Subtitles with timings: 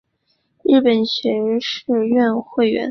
[0.65, 2.79] 日本学士院会员。